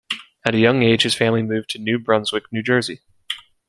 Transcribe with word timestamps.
At 0.43 0.55
a 0.55 0.59
young 0.59 0.81
age, 0.81 1.03
his 1.03 1.13
family 1.13 1.43
moved 1.43 1.69
to 1.73 1.77
New 1.77 1.99
Brunswick, 1.99 2.45
New 2.51 2.63
Jersey. 2.63 3.01